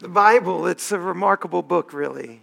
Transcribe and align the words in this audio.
The 0.00 0.08
Bible, 0.08 0.68
it's 0.68 0.92
a 0.92 0.98
remarkable 1.00 1.60
book, 1.60 1.92
really. 1.92 2.40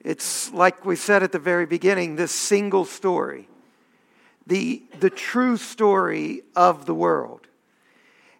It's 0.00 0.52
like 0.52 0.84
we 0.84 0.94
said 0.94 1.22
at 1.22 1.32
the 1.32 1.38
very 1.38 1.64
beginning 1.64 2.16
this 2.16 2.32
single 2.32 2.84
story, 2.84 3.48
the, 4.46 4.82
the 5.00 5.08
true 5.08 5.56
story 5.56 6.42
of 6.54 6.84
the 6.84 6.92
world. 6.92 7.46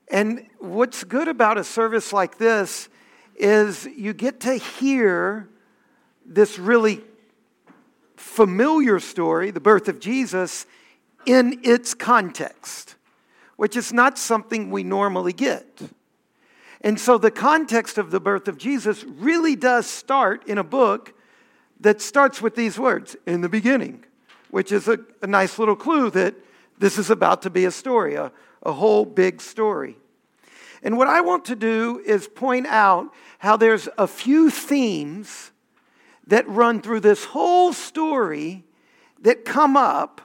And 0.09 0.49
what's 0.59 1.03
good 1.03 1.29
about 1.29 1.57
a 1.57 1.65
service 1.65 2.13
like 2.13 2.37
this 2.37 2.91
is 3.37 3.87
you 3.97 4.13
get 4.13 4.41
to 4.41 4.57
hear 4.57 5.49
this 6.27 6.59
really 6.59 7.01
familiar 8.17 9.01
story, 9.01 9.51
the 9.51 9.61
birth 9.61 9.89
of 9.89 9.99
Jesus, 9.99 10.67
in 11.25 11.61
its 11.63 11.95
context, 11.95 12.97
which 13.57 13.79
is 13.79 13.95
not 13.95 14.19
something 14.19 14.71
we 14.71 14.85
normally 14.85 15.33
get. 15.33 15.81
And 16.87 17.01
so 17.01 17.19
the 17.19 17.33
context 17.33 17.99
of 17.99 18.13
the 18.13 18.21
birth 18.21 18.47
of 18.47 18.59
Jesus 18.59 19.03
really 19.03 19.57
does 19.57 19.89
start 19.89 20.47
in 20.47 20.57
a 20.57 20.63
book 20.63 21.15
that 21.81 22.01
starts 22.01 22.41
with 22.41 22.55
these 22.55 22.79
words 22.79 23.17
in 23.27 23.41
the 23.41 23.49
beginning, 23.49 24.05
which 24.53 24.71
is 24.71 24.87
a, 24.87 25.01
a 25.21 25.27
nice 25.27 25.59
little 25.59 25.75
clue 25.75 26.11
that 26.11 26.37
this 26.79 26.97
is 26.97 27.11
about 27.11 27.43
to 27.43 27.51
be 27.51 27.65
a 27.65 27.73
story, 27.73 28.15
a, 28.15 28.31
a 28.63 28.73
whole 28.73 29.05
big 29.05 29.41
story. 29.41 29.97
And 30.81 30.97
what 30.97 31.09
I 31.09 31.23
want 31.23 31.47
to 31.47 31.57
do 31.57 32.01
is 32.07 32.29
point 32.29 32.69
out 32.69 33.13
how 33.41 33.57
there's 33.57 33.89
a 33.99 34.07
few 34.07 34.49
themes 34.49 35.51
that 36.29 36.49
run 36.49 36.81
through 36.81 37.01
this 37.01 37.25
whole 37.25 37.73
story 37.73 38.63
that 39.23 39.45
come 39.45 39.77
up 39.77 40.21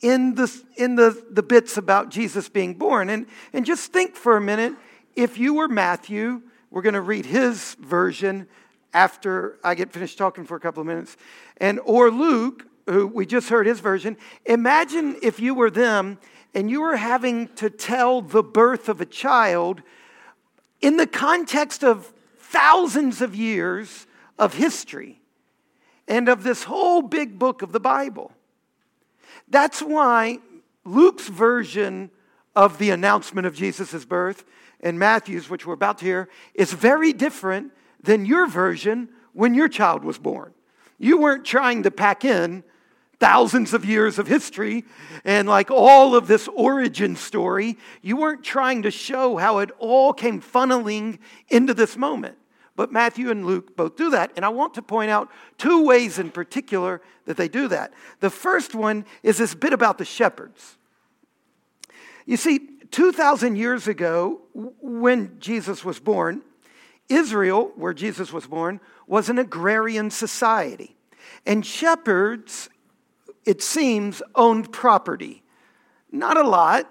in 0.00 0.34
the, 0.34 0.52
in 0.76 0.96
the, 0.96 1.24
the 1.30 1.44
bits 1.44 1.76
about 1.76 2.10
Jesus 2.10 2.48
being 2.48 2.74
born. 2.74 3.08
And, 3.08 3.26
and 3.52 3.64
just 3.64 3.92
think 3.92 4.16
for 4.16 4.36
a 4.36 4.40
minute 4.40 4.74
if 5.18 5.36
you 5.36 5.54
were 5.54 5.66
Matthew, 5.66 6.42
we're 6.70 6.82
going 6.82 6.94
to 6.94 7.00
read 7.00 7.26
his 7.26 7.74
version 7.80 8.46
after 8.94 9.58
I 9.64 9.74
get 9.74 9.92
finished 9.92 10.16
talking 10.16 10.44
for 10.44 10.56
a 10.56 10.60
couple 10.60 10.80
of 10.80 10.86
minutes, 10.86 11.16
and 11.56 11.80
or 11.84 12.08
Luke, 12.08 12.64
who 12.86 13.08
we 13.08 13.26
just 13.26 13.48
heard 13.48 13.66
his 13.66 13.80
version. 13.80 14.16
Imagine 14.46 15.16
if 15.20 15.40
you 15.40 15.54
were 15.54 15.70
them 15.70 16.18
and 16.54 16.70
you 16.70 16.80
were 16.82 16.94
having 16.94 17.48
to 17.56 17.68
tell 17.68 18.22
the 18.22 18.44
birth 18.44 18.88
of 18.88 19.00
a 19.00 19.06
child 19.06 19.82
in 20.80 20.96
the 20.96 21.06
context 21.06 21.82
of 21.82 22.12
thousands 22.38 23.20
of 23.20 23.34
years 23.34 24.06
of 24.38 24.54
history 24.54 25.20
and 26.06 26.28
of 26.28 26.44
this 26.44 26.62
whole 26.62 27.02
big 27.02 27.40
book 27.40 27.60
of 27.62 27.72
the 27.72 27.80
Bible. 27.80 28.30
That's 29.48 29.80
why 29.80 30.38
Luke's 30.84 31.28
version 31.28 32.12
of 32.58 32.78
the 32.78 32.90
announcement 32.90 33.46
of 33.46 33.54
Jesus' 33.54 34.04
birth 34.04 34.44
in 34.80 34.98
Matthew's, 34.98 35.48
which 35.48 35.64
we're 35.64 35.74
about 35.74 35.98
to 35.98 36.04
hear, 36.04 36.28
is 36.54 36.72
very 36.72 37.12
different 37.12 37.70
than 38.02 38.26
your 38.26 38.48
version 38.48 39.10
when 39.32 39.54
your 39.54 39.68
child 39.68 40.02
was 40.02 40.18
born. 40.18 40.52
You 40.98 41.18
weren't 41.18 41.44
trying 41.44 41.84
to 41.84 41.92
pack 41.92 42.24
in 42.24 42.64
thousands 43.20 43.74
of 43.74 43.84
years 43.84 44.18
of 44.18 44.26
history 44.26 44.84
and 45.24 45.48
like 45.48 45.70
all 45.70 46.16
of 46.16 46.26
this 46.26 46.48
origin 46.48 47.14
story. 47.14 47.78
You 48.02 48.16
weren't 48.16 48.42
trying 48.42 48.82
to 48.82 48.90
show 48.90 49.36
how 49.36 49.58
it 49.58 49.70
all 49.78 50.12
came 50.12 50.42
funneling 50.42 51.20
into 51.48 51.74
this 51.74 51.96
moment. 51.96 52.38
But 52.74 52.90
Matthew 52.90 53.30
and 53.30 53.46
Luke 53.46 53.76
both 53.76 53.94
do 53.94 54.10
that. 54.10 54.32
And 54.34 54.44
I 54.44 54.48
want 54.48 54.74
to 54.74 54.82
point 54.82 55.12
out 55.12 55.30
two 55.58 55.84
ways 55.84 56.18
in 56.18 56.32
particular 56.32 57.02
that 57.26 57.36
they 57.36 57.48
do 57.48 57.68
that. 57.68 57.92
The 58.18 58.30
first 58.30 58.74
one 58.74 59.04
is 59.22 59.38
this 59.38 59.54
bit 59.54 59.72
about 59.72 59.98
the 59.98 60.04
shepherds. 60.04 60.77
You 62.28 62.36
see, 62.36 62.60
2,000 62.90 63.56
years 63.56 63.88
ago, 63.88 64.42
when 64.52 65.40
Jesus 65.40 65.82
was 65.82 65.98
born, 65.98 66.42
Israel, 67.08 67.72
where 67.74 67.94
Jesus 67.94 68.34
was 68.34 68.46
born, 68.46 68.80
was 69.06 69.30
an 69.30 69.38
agrarian 69.38 70.10
society. 70.10 70.94
And 71.46 71.64
shepherds, 71.64 72.68
it 73.46 73.62
seems, 73.62 74.20
owned 74.34 74.74
property. 74.74 75.42
Not 76.12 76.36
a 76.36 76.46
lot, 76.46 76.90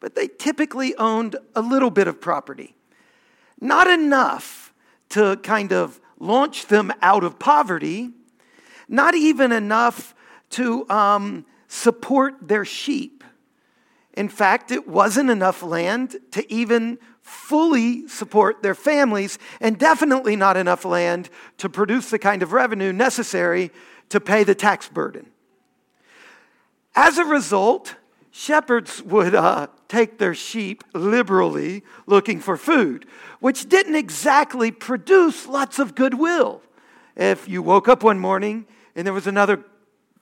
but 0.00 0.16
they 0.16 0.26
typically 0.26 0.96
owned 0.96 1.36
a 1.54 1.60
little 1.60 1.90
bit 1.90 2.08
of 2.08 2.20
property. 2.20 2.74
Not 3.60 3.86
enough 3.86 4.74
to 5.10 5.36
kind 5.44 5.72
of 5.72 6.00
launch 6.18 6.66
them 6.66 6.92
out 7.00 7.22
of 7.22 7.38
poverty, 7.38 8.10
not 8.88 9.14
even 9.14 9.52
enough 9.52 10.12
to 10.50 10.90
um, 10.90 11.46
support 11.68 12.34
their 12.42 12.64
sheep. 12.64 13.21
In 14.14 14.28
fact, 14.28 14.70
it 14.70 14.86
wasn't 14.86 15.30
enough 15.30 15.62
land 15.62 16.16
to 16.32 16.52
even 16.52 16.98
fully 17.22 18.06
support 18.08 18.62
their 18.62 18.74
families, 18.74 19.38
and 19.60 19.78
definitely 19.78 20.36
not 20.36 20.56
enough 20.56 20.84
land 20.84 21.30
to 21.58 21.68
produce 21.68 22.10
the 22.10 22.18
kind 22.18 22.42
of 22.42 22.52
revenue 22.52 22.92
necessary 22.92 23.70
to 24.08 24.20
pay 24.20 24.44
the 24.44 24.54
tax 24.54 24.88
burden. 24.88 25.26
As 26.94 27.16
a 27.18 27.24
result, 27.24 27.94
shepherds 28.30 29.02
would 29.02 29.34
uh, 29.34 29.68
take 29.88 30.18
their 30.18 30.34
sheep 30.34 30.84
liberally 30.92 31.82
looking 32.06 32.40
for 32.40 32.56
food, 32.56 33.06
which 33.40 33.68
didn't 33.68 33.94
exactly 33.94 34.70
produce 34.70 35.46
lots 35.46 35.78
of 35.78 35.94
goodwill. 35.94 36.60
If 37.16 37.48
you 37.48 37.62
woke 37.62 37.88
up 37.88 38.02
one 38.02 38.18
morning 38.18 38.66
and 38.94 39.06
there 39.06 39.14
was 39.14 39.26
another 39.26 39.64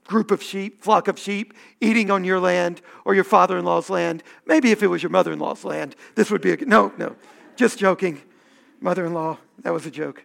group 0.07 0.31
of 0.31 0.43
sheep, 0.43 0.83
flock 0.83 1.09
of 1.09 1.19
sheep, 1.19 1.55
eating 1.81 2.11
on 2.11 2.25
your 2.25 2.41
land 2.41 2.81
or 3.05 3.15
your 3.15 3.25
father 3.25 3.59
in 3.59 3.65
law's 3.65 3.89
land, 3.91 4.23
maybe 4.47 4.71
if 4.71 4.83
it 4.83 4.89
was 4.89 5.03
your 5.03 5.11
mother 5.11 5.33
in 5.33 5.39
law's 5.39 5.65
land, 5.65 5.95
this 6.15 6.31
would 6.31 6.41
be 6.41 6.53
a. 6.53 6.57
No, 6.57 6.93
no, 6.99 7.15
just 7.57 7.79
joking. 7.79 8.21
Mother 8.81 9.07
in 9.07 9.15
law, 9.15 9.39
that 9.63 9.73
was 9.73 9.87
a 9.87 9.91
joke. 9.91 10.25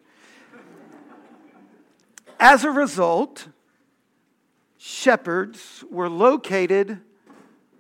As 2.40 2.64
a 2.64 2.72
result, 2.72 3.48
shepherds 4.78 5.84
were 5.90 6.10
located 6.10 7.02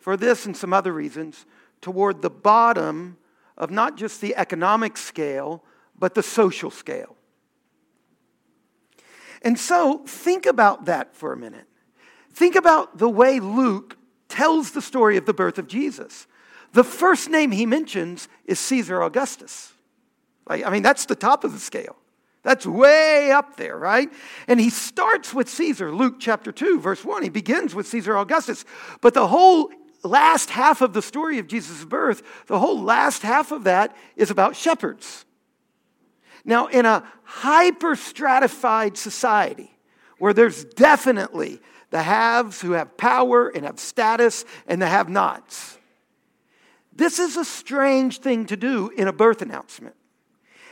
for 0.06 0.16
this 0.16 0.46
and 0.46 0.56
some 0.56 0.72
other 0.72 0.94
reasons, 0.94 1.48
toward 1.82 2.22
the 2.22 2.30
bottom 2.30 3.18
of 3.58 3.72
not 3.72 3.98
just 3.98 4.22
the 4.22 4.36
economic 4.36 4.98
scale, 4.98 5.64
but 5.98 6.14
the 6.14 6.22
social 6.22 6.70
scale. 6.70 7.16
And 9.42 9.60
so, 9.60 10.04
think 10.06 10.46
about 10.46 10.86
that 10.86 11.16
for 11.16 11.34
a 11.34 11.38
minute. 11.38 11.66
Think 12.36 12.56
about 12.56 12.98
the 12.98 13.10
way 13.10 13.40
Luke 13.40 13.98
tells 14.28 14.72
the 14.72 14.82
story 14.82 15.16
of 15.16 15.26
the 15.26 15.34
birth 15.34 15.58
of 15.58 15.68
Jesus. 15.68 16.28
The 16.74 16.84
first 16.84 17.30
name 17.30 17.52
he 17.52 17.66
mentions 17.66 18.28
is 18.44 18.60
Caesar 18.60 19.02
Augustus. 19.02 19.72
I 20.46 20.70
mean, 20.70 20.84
that's 20.84 21.06
the 21.06 21.16
top 21.16 21.46
of 21.46 21.54
the 21.54 21.60
scale. 21.60 21.96
That's 22.44 22.66
way 22.66 23.32
up 23.32 23.56
there, 23.56 23.78
right? 23.78 24.12
And 24.48 24.60
he 24.60 24.70
starts 24.70 25.34
with 25.34 25.50
Caesar, 25.50 25.92
Luke 25.96 26.16
chapter 26.20 26.52
2, 26.52 26.82
verse 26.82 27.06
1. 27.06 27.24
He 27.24 27.30
begins 27.30 27.74
with 27.74 27.88
Caesar 27.88 28.18
Augustus. 28.18 28.66
But 29.00 29.14
the 29.14 29.28
whole 29.28 29.72
last 30.04 30.50
half 30.50 30.82
of 30.82 30.92
the 30.92 31.02
story 31.02 31.40
of 31.40 31.48
Jesus' 31.48 31.86
birth, 31.86 32.22
the 32.48 32.60
whole 32.60 32.80
last 32.80 33.22
half 33.22 33.54
of 33.54 33.64
that 33.64 33.96
is 34.18 34.30
about 34.30 34.58
shepherds. 34.58 35.26
Now, 36.44 36.68
in 36.68 36.86
a 36.86 37.04
hyper 37.24 37.96
stratified 37.96 38.98
society 38.98 39.72
where 40.18 40.34
there's 40.34 40.66
definitely 40.66 41.62
the 41.90 42.04
haves 42.04 42.62
who 42.62 42.72
have 42.72 42.98
power 42.98 43.50
and 43.50 43.66
have 43.66 43.80
status 43.80 44.46
and 44.68 44.82
the 44.82 44.88
have 44.88 45.10
nots, 45.10 45.78
this 46.96 47.20
is 47.20 47.36
a 47.36 47.46
strange 47.46 48.20
thing 48.20 48.46
to 48.46 48.56
do 48.56 48.90
in 48.90 49.08
a 49.08 49.14
birth 49.14 49.42
announcement. 49.42 49.96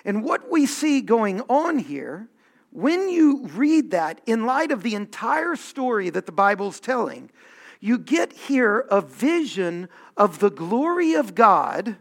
And 0.06 0.24
what 0.24 0.50
we 0.51 0.66
see 0.66 1.01
going 1.01 1.41
on 1.41 1.79
here, 1.79 2.29
when 2.72 3.09
you 3.09 3.47
read 3.47 3.91
that 3.91 4.22
in 4.25 4.46
light 4.46 4.72
of 4.72 4.84
the 4.84 4.96
entire 4.96 5.56
story 5.56 6.09
that 6.09 6.25
the 6.25 6.31
Bible's 6.31 6.79
telling, 6.79 7.30
you 7.80 7.97
get 7.97 8.31
here 8.34 8.85
a 8.90 9.01
vision 9.01 9.90
of 10.16 10.40
the 10.40 10.50
glory 10.50 11.13
of 11.13 11.35
God, 11.35 11.97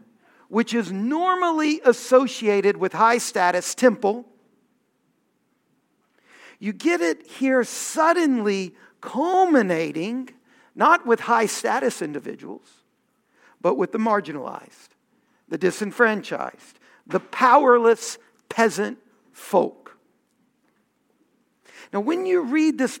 which 0.47 0.73
is 0.73 0.91
normally 0.91 1.81
associated 1.83 2.77
with 2.77 2.93
high 2.93 3.17
status 3.17 3.75
temple. 3.75 4.25
You 6.59 6.71
get 6.71 7.01
it 7.01 7.27
here 7.27 7.65
suddenly 7.65 8.75
culminating 9.03 10.29
not 10.75 11.05
with 11.05 11.19
high 11.19 11.45
status 11.45 12.01
individuals, 12.01 12.67
but 13.61 13.75
with 13.75 13.91
the 13.91 13.97
marginalized, 13.97 14.89
the 15.49 15.57
disenfranchised, 15.57 16.79
the 17.05 17.19
powerless 17.19 18.17
peasant 18.47 18.97
folk. 19.33 19.97
Now, 21.91 21.99
when 21.99 22.25
you 22.25 22.43
read 22.43 22.77
this, 22.77 22.99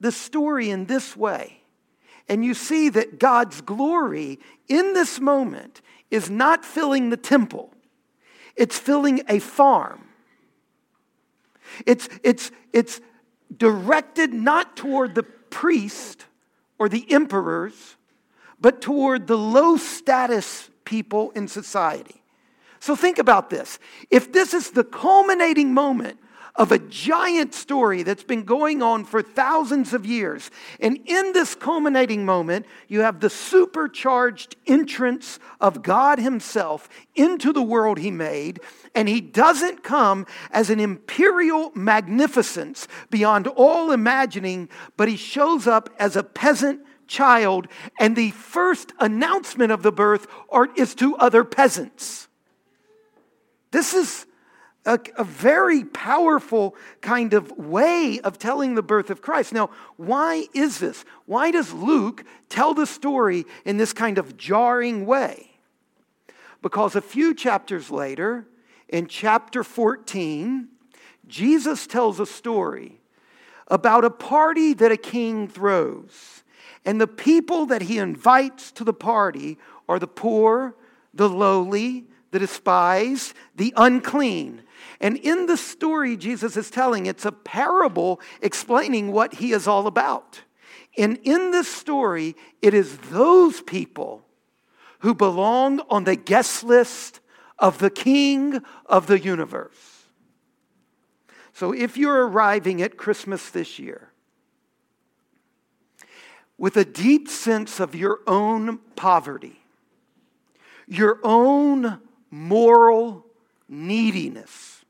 this 0.00 0.16
story 0.16 0.70
in 0.70 0.86
this 0.86 1.16
way, 1.16 1.60
and 2.28 2.44
you 2.44 2.54
see 2.54 2.88
that 2.90 3.18
God's 3.18 3.60
glory 3.60 4.38
in 4.68 4.94
this 4.94 5.20
moment 5.20 5.82
is 6.10 6.30
not 6.30 6.64
filling 6.64 7.10
the 7.10 7.16
temple, 7.16 7.74
it's 8.54 8.78
filling 8.78 9.22
a 9.28 9.40
farm. 9.40 10.04
It's, 11.84 12.08
it's, 12.22 12.50
it's 12.72 13.00
directed 13.56 14.32
not 14.32 14.76
toward 14.76 15.14
the 15.14 15.22
priest 15.22 16.26
or 16.78 16.88
the 16.88 17.10
emperors, 17.10 17.96
but 18.60 18.80
toward 18.80 19.26
the 19.26 19.38
low 19.38 19.76
status 19.76 20.70
people 20.84 21.30
in 21.32 21.48
society. 21.48 22.22
So 22.80 22.96
think 22.96 23.18
about 23.18 23.50
this. 23.50 23.78
If 24.10 24.32
this 24.32 24.54
is 24.54 24.70
the 24.70 24.84
culminating 24.84 25.72
moment 25.72 26.18
of 26.54 26.70
a 26.70 26.78
giant 26.78 27.54
story 27.54 28.02
that's 28.02 28.24
been 28.24 28.44
going 28.44 28.82
on 28.82 29.04
for 29.04 29.22
thousands 29.22 29.94
of 29.94 30.04
years. 30.04 30.50
And 30.80 30.98
in 31.06 31.32
this 31.32 31.54
culminating 31.54 32.26
moment, 32.26 32.66
you 32.88 33.00
have 33.00 33.20
the 33.20 33.30
supercharged 33.30 34.56
entrance 34.66 35.38
of 35.60 35.82
God 35.82 36.18
Himself 36.18 36.90
into 37.14 37.52
the 37.52 37.62
world 37.62 37.98
He 37.98 38.10
made. 38.10 38.60
And 38.94 39.08
He 39.08 39.20
doesn't 39.20 39.82
come 39.82 40.26
as 40.50 40.68
an 40.68 40.78
imperial 40.78 41.72
magnificence 41.74 42.86
beyond 43.08 43.46
all 43.46 43.90
imagining, 43.90 44.68
but 44.98 45.08
He 45.08 45.16
shows 45.16 45.66
up 45.66 45.88
as 45.98 46.16
a 46.16 46.22
peasant 46.22 46.80
child. 47.06 47.66
And 47.98 48.14
the 48.14 48.30
first 48.32 48.92
announcement 49.00 49.72
of 49.72 49.82
the 49.82 49.92
birth 49.92 50.26
is 50.76 50.94
to 50.96 51.16
other 51.16 51.44
peasants. 51.44 52.28
This 53.70 53.94
is 53.94 54.26
a, 54.84 54.98
a, 55.16 55.24
very 55.24 55.84
powerful 55.84 56.74
kind 57.00 57.34
of 57.34 57.50
way 57.56 58.20
of 58.24 58.38
telling 58.38 58.74
the 58.74 58.82
birth 58.82 59.10
of 59.10 59.22
Christ. 59.22 59.52
Now, 59.52 59.70
why 59.96 60.46
is 60.54 60.78
this? 60.78 61.04
Why 61.26 61.50
does 61.50 61.72
Luke 61.72 62.24
tell 62.48 62.74
the 62.74 62.86
story 62.86 63.44
in 63.64 63.76
this 63.76 63.92
kind 63.92 64.18
of 64.18 64.36
jarring 64.36 65.06
way? 65.06 65.52
Because 66.62 66.96
a 66.96 67.00
few 67.00 67.34
chapters 67.34 67.90
later, 67.90 68.46
in 68.88 69.06
chapter 69.06 69.62
14, 69.64 70.68
Jesus 71.26 71.86
tells 71.86 72.18
a 72.20 72.26
story 72.26 73.00
about 73.68 74.04
a 74.04 74.10
party 74.10 74.74
that 74.74 74.92
a 74.92 74.96
king 74.96 75.48
throws. 75.48 76.42
And 76.84 77.00
the 77.00 77.06
people 77.06 77.66
that 77.66 77.82
he 77.82 77.98
invites 77.98 78.72
to 78.72 78.84
the 78.84 78.92
party 78.92 79.58
are 79.88 79.98
the 79.98 80.08
poor, 80.08 80.74
the 81.14 81.28
lowly, 81.28 82.06
the 82.32 82.38
despised, 82.38 83.34
the 83.56 83.72
unclean. 83.76 84.62
And 85.00 85.16
in 85.16 85.46
the 85.46 85.56
story 85.56 86.16
Jesus 86.16 86.56
is 86.56 86.70
telling, 86.70 87.06
it's 87.06 87.24
a 87.24 87.32
parable 87.32 88.20
explaining 88.40 89.12
what 89.12 89.34
he 89.34 89.52
is 89.52 89.66
all 89.66 89.86
about. 89.86 90.42
And 90.96 91.18
in 91.22 91.50
this 91.50 91.72
story, 91.72 92.36
it 92.60 92.74
is 92.74 92.96
those 93.10 93.60
people 93.62 94.24
who 95.00 95.14
belong 95.14 95.80
on 95.88 96.04
the 96.04 96.16
guest 96.16 96.62
list 96.62 97.20
of 97.58 97.78
the 97.78 97.90
King 97.90 98.60
of 98.86 99.06
the 99.06 99.18
universe. 99.18 100.06
So 101.52 101.72
if 101.72 101.96
you're 101.96 102.26
arriving 102.28 102.82
at 102.82 102.96
Christmas 102.96 103.50
this 103.50 103.78
year 103.78 104.10
with 106.56 106.76
a 106.76 106.84
deep 106.84 107.28
sense 107.28 107.80
of 107.80 107.94
your 107.94 108.20
own 108.26 108.78
poverty, 108.96 109.60
your 110.86 111.18
own 111.22 112.00
moral 112.30 113.26
neediness, 113.72 114.84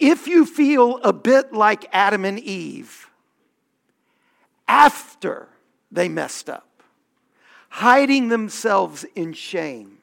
if 0.00 0.26
you 0.26 0.46
feel 0.46 0.98
a 1.04 1.12
bit 1.12 1.52
like 1.52 1.86
Adam 1.92 2.24
and 2.24 2.40
Eve 2.40 3.10
after 4.66 5.48
they 5.92 6.08
messed 6.08 6.48
up, 6.48 6.82
hiding 7.68 8.28
themselves 8.28 9.04
in 9.14 9.32
shame, 9.32 9.98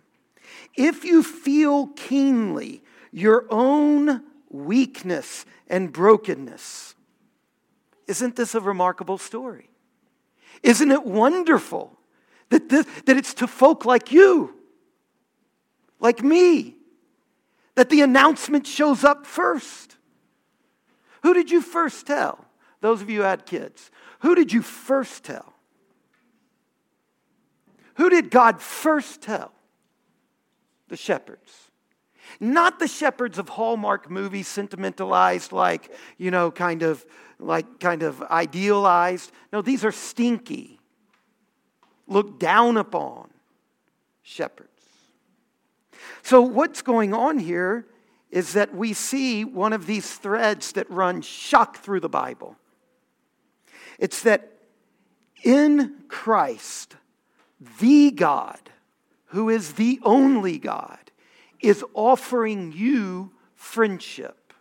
if 0.76 1.04
you 1.04 1.24
feel 1.24 1.88
keenly 1.88 2.84
your 3.12 3.46
own 3.50 4.24
weakness 4.50 5.46
and 5.68 5.92
brokenness, 5.92 6.96
isn't 8.08 8.36
this 8.36 8.54
a 8.56 8.60
remarkable 8.62 9.18
story? 9.18 9.70
Isn't 10.62 10.92
it 10.92 11.06
wonderful 11.06 11.98
that, 12.50 12.70
this, 12.70 12.86
that 13.06 13.18
it's 13.18 13.34
to 13.36 13.48
folk 13.48 13.86
like 13.86 14.12
you, 14.12 14.56
like 16.00 16.24
me, 16.24 16.76
that 17.76 17.90
the 17.90 18.02
announcement 18.02 18.68
shows 18.68 19.04
up 19.04 19.26
first. 19.26 19.98
Who 21.24 21.34
did 21.34 21.50
you 21.50 21.62
first 21.62 22.06
tell? 22.06 22.46
Those 22.82 23.02
of 23.02 23.10
you 23.10 23.20
who 23.20 23.24
had 23.24 23.46
kids. 23.46 23.90
Who 24.20 24.36
did 24.36 24.52
you 24.52 24.62
first 24.62 25.24
tell? 25.24 25.54
Who 27.96 28.10
did 28.10 28.30
God 28.30 28.62
first 28.62 29.22
tell? 29.22 29.52
The 30.90 30.98
shepherds. 30.98 31.72
Not 32.40 32.80
the 32.80 32.88
shepherds 32.88 33.38
of 33.38 33.50
Hallmark 33.50 34.10
movies, 34.10 34.48
sentimentalized, 34.48 35.52
like, 35.52 35.92
you 36.18 36.32
know, 36.32 36.52
kind 36.52 36.84
of 36.84 37.06
like 37.40 37.80
kind 37.80 38.04
of 38.04 38.22
idealized. 38.24 39.32
No, 39.52 39.62
these 39.62 39.86
are 39.86 39.92
stinky, 39.92 40.80
looked 42.08 42.40
down 42.40 42.78
upon 42.78 43.30
shepherds. 44.22 44.70
So, 46.22 46.42
what's 46.42 46.82
going 46.82 47.14
on 47.14 47.40
here 47.40 47.86
is 48.32 48.54
that 48.54 48.74
we 48.74 48.94
see 48.94 49.46
one 49.46 49.74
of 49.74 49.86
these 49.86 50.16
threads 50.16 50.72
that 50.74 50.90
run 50.90 51.22
shock 51.22 51.78
through 51.78 52.00
the 52.00 52.10
Bible. 52.10 52.56
It's 54.00 54.24
that 54.24 54.54
in 55.44 55.96
Christ, 56.08 56.96
the 57.80 58.12
God, 58.12 58.60
who 59.28 59.50
is 59.50 59.74
the 59.74 60.00
only 60.04 60.58
God, 60.58 61.12
is 61.60 61.84
offering 61.94 62.72
you 62.72 63.32
friendship, 63.56 64.54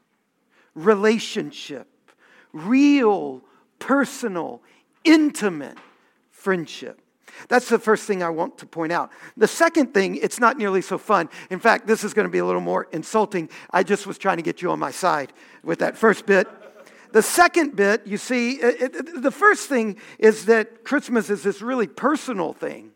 relationship, 0.75 1.88
real, 2.53 3.43
personal, 3.79 4.62
intimate 5.05 5.79
friendship. 6.31 7.01
That's 7.49 7.69
the 7.69 7.79
first 7.79 8.05
thing 8.05 8.23
I 8.23 8.31
want 8.31 8.58
to 8.58 8.67
point 8.67 8.93
out. 8.93 9.11
The 9.37 9.49
second 9.49 9.94
thing, 9.94 10.17
it's 10.17 10.38
not 10.38 10.58
nearly 10.58 10.82
so 10.82 10.99
fun. 10.99 11.29
In 11.50 11.58
fact, 11.58 11.87
this 11.87 12.05
is 12.05 12.14
going 12.14 12.26
to 12.26 12.31
be 12.31 12.38
a 12.38 12.44
little 12.44 12.61
more 12.61 12.88
insulting. 12.93 13.49
I 13.70 13.82
just 13.82 14.06
was 14.06 14.19
trying 14.19 14.37
to 14.37 14.43
get 14.43 14.62
you 14.62 14.70
on 14.70 14.79
my 14.79 14.90
side 14.90 15.32
with 15.62 15.79
that 15.81 15.96
first 15.96 16.26
bit. 16.26 16.49
The 17.12 17.23
second 17.23 17.76
bit, 17.76 18.06
you 18.06 18.17
see, 18.17 18.52
it, 18.52 18.94
it, 18.94 19.23
the 19.23 19.31
first 19.31 19.69
thing 19.69 19.99
is 20.19 20.46
that 20.46 20.84
Christmas 20.84 21.29
is 21.29 21.43
this 21.43 21.61
really 21.61 21.87
personal 21.87 22.52
thing. 22.52 22.93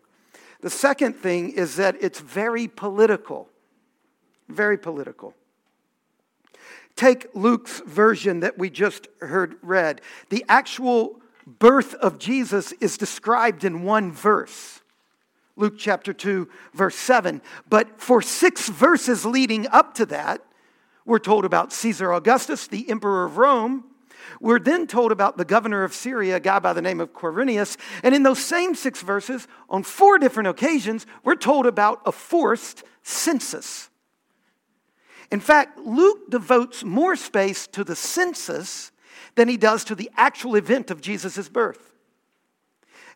The 0.62 0.70
second 0.70 1.14
thing 1.14 1.50
is 1.50 1.76
that 1.76 1.96
it's 2.00 2.20
very 2.20 2.66
political. 2.66 3.48
Very 4.48 4.78
political. 4.78 5.34
Take 6.94 7.26
Luke's 7.34 7.80
version 7.80 8.40
that 8.40 8.56
we 8.56 8.70
just 8.70 9.08
heard 9.20 9.56
read. 9.60 10.00
The 10.30 10.44
actual 10.48 11.20
birth 11.46 11.94
of 11.94 12.18
Jesus 12.18 12.72
is 12.72 12.98
described 12.98 13.64
in 13.64 13.82
one 13.82 14.12
verse. 14.12 14.80
Luke 15.56 15.74
chapter 15.78 16.12
2, 16.12 16.48
verse 16.74 16.96
7. 16.96 17.40
But 17.68 18.00
for 18.00 18.20
six 18.20 18.68
verses 18.68 19.24
leading 19.24 19.66
up 19.68 19.94
to 19.94 20.06
that, 20.06 20.42
we're 21.06 21.18
told 21.18 21.44
about 21.44 21.72
Caesar 21.72 22.12
Augustus, 22.12 22.66
the 22.66 22.90
emperor 22.90 23.24
of 23.24 23.38
Rome. 23.38 23.84
We're 24.40 24.58
then 24.58 24.86
told 24.86 25.12
about 25.12 25.38
the 25.38 25.44
governor 25.44 25.84
of 25.84 25.94
Syria, 25.94 26.36
a 26.36 26.40
guy 26.40 26.58
by 26.58 26.72
the 26.72 26.82
name 26.82 27.00
of 27.00 27.12
Quirinius. 27.14 27.76
And 28.02 28.14
in 28.14 28.22
those 28.22 28.44
same 28.44 28.74
six 28.74 29.00
verses, 29.00 29.46
on 29.70 29.82
four 29.82 30.18
different 30.18 30.48
occasions, 30.48 31.06
we're 31.22 31.36
told 31.36 31.64
about 31.64 32.02
a 32.04 32.12
forced 32.12 32.82
census. 33.02 33.88
In 35.30 35.40
fact, 35.40 35.78
Luke 35.78 36.30
devotes 36.30 36.84
more 36.84 37.16
space 37.16 37.66
to 37.68 37.84
the 37.84 37.96
census 37.96 38.92
than 39.34 39.48
he 39.48 39.56
does 39.56 39.84
to 39.84 39.94
the 39.94 40.10
actual 40.16 40.56
event 40.56 40.90
of 40.90 41.00
Jesus' 41.00 41.48
birth. 41.48 41.92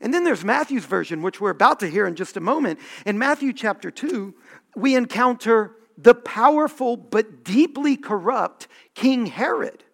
And 0.00 0.14
then 0.14 0.24
there's 0.24 0.44
Matthew's 0.44 0.86
version, 0.86 1.22
which 1.22 1.40
we're 1.40 1.50
about 1.50 1.80
to 1.80 1.86
hear 1.86 2.06
in 2.06 2.16
just 2.16 2.36
a 2.36 2.40
moment. 2.40 2.80
In 3.04 3.18
Matthew 3.18 3.52
chapter 3.52 3.90
2, 3.90 4.34
we 4.74 4.94
encounter 4.94 5.76
the 5.98 6.14
powerful 6.14 6.96
but 6.96 7.44
deeply 7.44 7.96
corrupt 7.96 8.66
King 8.94 9.26
Herod. 9.26 9.84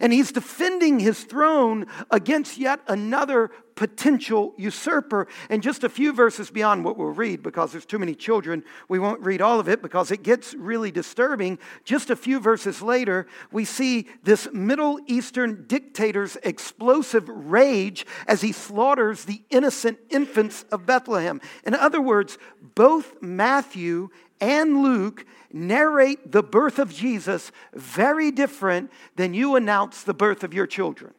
And 0.00 0.12
he's 0.12 0.32
defending 0.32 1.00
his 1.00 1.24
throne 1.24 1.86
against 2.10 2.58
yet 2.58 2.80
another 2.86 3.50
potential 3.82 4.54
usurper. 4.56 5.26
And 5.50 5.60
just 5.60 5.82
a 5.82 5.88
few 5.88 6.12
verses 6.12 6.52
beyond 6.52 6.84
what 6.84 6.96
we'll 6.96 7.08
read, 7.08 7.42
because 7.42 7.72
there's 7.72 7.84
too 7.84 7.98
many 7.98 8.14
children, 8.14 8.62
we 8.88 9.00
won't 9.00 9.20
read 9.22 9.42
all 9.42 9.58
of 9.58 9.68
it 9.68 9.82
because 9.82 10.12
it 10.12 10.22
gets 10.22 10.54
really 10.54 10.92
disturbing. 10.92 11.58
Just 11.82 12.08
a 12.08 12.14
few 12.14 12.38
verses 12.38 12.80
later, 12.80 13.26
we 13.50 13.64
see 13.64 14.06
this 14.22 14.46
Middle 14.52 15.00
Eastern 15.08 15.64
dictator's 15.66 16.36
explosive 16.44 17.28
rage 17.28 18.06
as 18.28 18.40
he 18.40 18.52
slaughters 18.52 19.24
the 19.24 19.42
innocent 19.50 19.98
infants 20.10 20.64
of 20.70 20.86
Bethlehem. 20.86 21.40
In 21.66 21.74
other 21.74 22.00
words, 22.00 22.38
both 22.76 23.20
Matthew 23.20 24.10
and 24.40 24.84
Luke 24.84 25.26
narrate 25.52 26.30
the 26.30 26.44
birth 26.44 26.78
of 26.78 26.94
Jesus 26.94 27.50
very 27.74 28.30
different 28.30 28.92
than 29.16 29.34
you 29.34 29.56
announce 29.56 30.04
the 30.04 30.14
birth 30.14 30.44
of 30.44 30.54
your 30.54 30.68
children. 30.68 31.14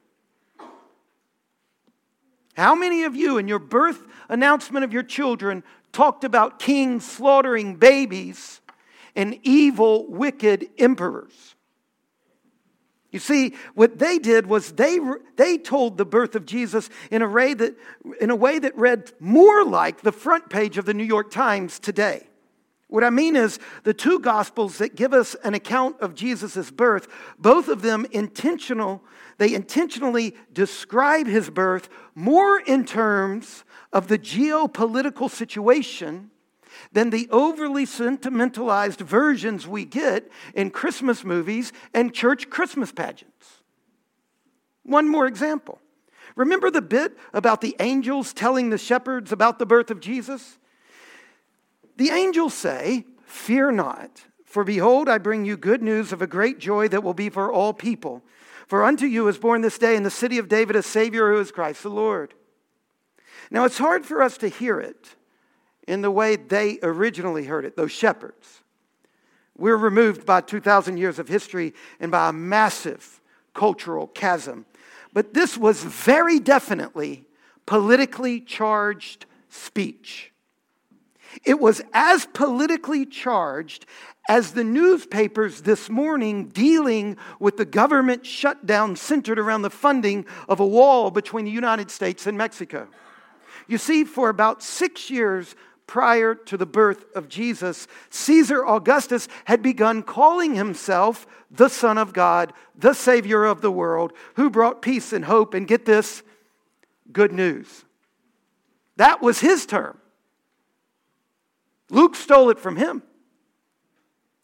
How 2.53 2.75
many 2.75 3.03
of 3.03 3.15
you 3.15 3.37
in 3.37 3.47
your 3.47 3.59
birth 3.59 4.05
announcement 4.29 4.83
of 4.83 4.93
your 4.93 5.03
children 5.03 5.63
talked 5.91 6.23
about 6.23 6.59
kings 6.59 7.05
slaughtering 7.05 7.75
babies 7.75 8.61
and 9.15 9.39
evil, 9.43 10.07
wicked 10.07 10.69
emperors? 10.77 11.55
You 13.11 13.19
see, 13.19 13.53
what 13.75 13.99
they 13.99 14.17
did 14.17 14.47
was 14.47 14.71
they, 14.71 14.99
they 15.35 15.59
told 15.59 15.97
the 15.97 16.05
birth 16.05 16.35
of 16.35 16.47
Jesus 16.47 16.89
in 17.11 17.21
a, 17.21 17.27
way 17.27 17.53
that, 17.53 17.75
in 18.19 18.31
a 18.31 18.35
way 18.35 18.57
that 18.57 18.75
read 18.75 19.11
more 19.19 19.63
like 19.63 20.01
the 20.01 20.11
front 20.11 20.49
page 20.49 20.79
of 20.79 20.85
the 20.85 20.95
New 20.95 21.03
York 21.03 21.29
Times 21.29 21.77
today 21.77 22.27
What 22.93 23.03
I 23.03 23.09
mean 23.09 23.35
is, 23.35 23.57
the 23.85 23.93
two 23.95 24.19
gospels 24.19 24.77
that 24.77 24.95
give 24.95 25.13
us 25.13 25.35
an 25.43 25.55
account 25.55 25.99
of 25.99 26.13
Jesus' 26.13 26.69
birth, 26.69 27.07
both 27.39 27.67
of 27.67 27.81
them 27.81 28.05
intentional, 28.11 29.03
they 29.39 29.55
intentionally 29.55 30.35
describe 30.53 31.25
his 31.25 31.49
birth 31.49 31.89
more 32.13 32.59
in 32.59 32.85
terms 32.85 33.63
of 33.91 34.09
the 34.09 34.19
geopolitical 34.19 35.27
situation 35.27 36.29
than 36.91 37.09
the 37.09 37.27
overly 37.31 37.87
sentimentalized 37.87 38.99
versions 38.99 39.67
we 39.67 39.85
get 39.85 40.31
in 40.53 40.69
Christmas 40.69 41.23
movies 41.23 41.73
and 41.95 42.13
church 42.13 42.51
Christmas 42.51 42.91
pageants. 42.91 43.63
One 44.83 45.09
more 45.09 45.25
example. 45.25 45.81
Remember 46.35 46.69
the 46.69 46.83
bit 46.83 47.17
about 47.33 47.61
the 47.61 47.75
angels 47.79 48.35
telling 48.35 48.69
the 48.69 48.77
shepherds 48.77 49.31
about 49.31 49.57
the 49.57 49.65
birth 49.65 49.89
of 49.89 49.99
Jesus? 49.99 50.59
The 51.97 52.09
angels 52.09 52.53
say, 52.53 53.05
Fear 53.25 53.71
not, 53.71 54.25
for 54.45 54.63
behold, 54.63 55.09
I 55.09 55.17
bring 55.17 55.45
you 55.45 55.57
good 55.57 55.81
news 55.81 56.13
of 56.13 56.21
a 56.21 56.27
great 56.27 56.59
joy 56.59 56.87
that 56.89 57.03
will 57.03 57.13
be 57.13 57.29
for 57.29 57.51
all 57.51 57.73
people. 57.73 58.23
For 58.67 58.83
unto 58.83 59.05
you 59.05 59.27
is 59.27 59.37
born 59.37 59.61
this 59.61 59.77
day 59.77 59.95
in 59.95 60.03
the 60.03 60.11
city 60.11 60.37
of 60.37 60.47
David 60.47 60.75
a 60.75 60.83
Savior 60.83 61.31
who 61.31 61.39
is 61.39 61.51
Christ 61.51 61.83
the 61.83 61.89
Lord. 61.89 62.33
Now, 63.51 63.65
it's 63.65 63.77
hard 63.77 64.05
for 64.05 64.21
us 64.21 64.37
to 64.37 64.47
hear 64.47 64.79
it 64.79 65.15
in 65.87 66.01
the 66.01 66.11
way 66.11 66.35
they 66.35 66.79
originally 66.81 67.45
heard 67.45 67.65
it, 67.65 67.75
those 67.75 67.91
shepherds. 67.91 68.61
We're 69.57 69.77
removed 69.77 70.25
by 70.25 70.41
2,000 70.41 70.97
years 70.97 71.19
of 71.19 71.27
history 71.27 71.73
and 71.99 72.11
by 72.11 72.29
a 72.29 72.33
massive 72.33 73.21
cultural 73.53 74.07
chasm. 74.07 74.65
But 75.13 75.33
this 75.33 75.57
was 75.57 75.83
very 75.83 76.39
definitely 76.39 77.25
politically 77.65 78.41
charged 78.41 79.25
speech. 79.49 80.32
It 81.43 81.59
was 81.59 81.81
as 81.93 82.25
politically 82.27 83.05
charged 83.05 83.85
as 84.29 84.53
the 84.53 84.63
newspapers 84.63 85.61
this 85.61 85.89
morning 85.89 86.47
dealing 86.47 87.17
with 87.39 87.57
the 87.57 87.65
government 87.65 88.25
shutdown 88.25 88.95
centered 88.95 89.37
around 89.39 89.63
the 89.63 89.69
funding 89.69 90.25
of 90.47 90.59
a 90.59 90.65
wall 90.65 91.11
between 91.11 91.45
the 91.45 91.51
United 91.51 91.91
States 91.91 92.25
and 92.25 92.37
Mexico. 92.37 92.87
You 93.67 93.77
see, 93.77 94.03
for 94.03 94.29
about 94.29 94.63
six 94.63 95.09
years 95.09 95.55
prior 95.87 96.33
to 96.33 96.57
the 96.57 96.65
birth 96.65 97.05
of 97.15 97.27
Jesus, 97.27 97.87
Caesar 98.09 98.65
Augustus 98.65 99.27
had 99.45 99.61
begun 99.61 100.03
calling 100.03 100.55
himself 100.55 101.27
the 101.51 101.69
Son 101.69 101.97
of 101.97 102.13
God, 102.13 102.53
the 102.75 102.93
Savior 102.93 103.43
of 103.43 103.61
the 103.61 103.71
world, 103.71 104.13
who 104.35 104.49
brought 104.49 104.81
peace 104.81 105.11
and 105.13 105.25
hope, 105.25 105.53
and 105.53 105.67
get 105.67 105.85
this, 105.85 106.23
good 107.11 107.31
news. 107.33 107.83
That 108.95 109.21
was 109.21 109.39
his 109.39 109.65
term. 109.65 109.97
Luke 111.89 112.15
stole 112.15 112.49
it 112.49 112.59
from 112.59 112.75
him. 112.75 113.03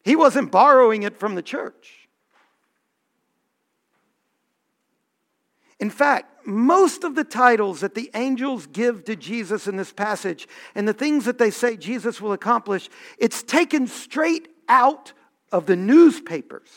He 0.02 0.16
wasn't 0.16 0.50
borrowing 0.50 1.02
it 1.02 1.18
from 1.18 1.34
the 1.34 1.42
church. 1.42 2.08
In 5.78 5.90
fact, 5.90 6.46
most 6.46 7.04
of 7.04 7.14
the 7.14 7.24
titles 7.24 7.80
that 7.80 7.94
the 7.94 8.10
angels 8.14 8.66
give 8.66 9.04
to 9.04 9.16
Jesus 9.16 9.66
in 9.66 9.76
this 9.76 9.92
passage 9.92 10.46
and 10.74 10.86
the 10.86 10.92
things 10.92 11.24
that 11.24 11.38
they 11.38 11.50
say 11.50 11.76
Jesus 11.76 12.20
will 12.20 12.32
accomplish, 12.32 12.88
it's 13.18 13.42
taken 13.42 13.86
straight 13.86 14.48
out 14.68 15.12
of 15.52 15.66
the 15.66 15.76
newspapers, 15.76 16.68